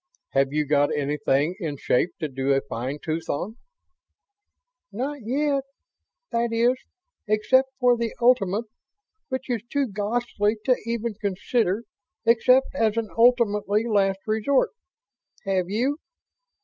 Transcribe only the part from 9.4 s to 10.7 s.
is too ghastly